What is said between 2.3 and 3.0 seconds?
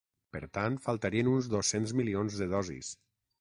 de dosis.